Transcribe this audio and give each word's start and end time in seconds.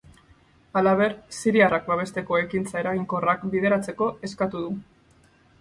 Halaber, 0.79 1.13
siriarrak 1.39 1.85
babesteko 1.91 2.39
ekintza 2.45 2.81
eraginkorrak 2.85 3.47
bideratzeko 3.55 4.11
eskatu 4.31 4.65
du. 4.67 4.75